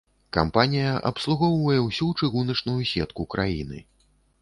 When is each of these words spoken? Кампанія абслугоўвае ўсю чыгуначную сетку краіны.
Кампанія 0.37 0.93
абслугоўвае 1.09 1.77
ўсю 1.83 2.09
чыгуначную 2.19 2.81
сетку 2.97 3.31
краіны. 3.37 3.89